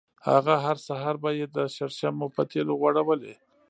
هغه 0.29 0.53
هر 0.65 0.77
سهار 0.87 1.15
به 1.23 1.29
یې 1.39 1.45
د 1.55 1.57
شرشمو 1.75 2.27
په 2.35 2.41
تېلو 2.51 2.73
غوړولې. 2.81 3.35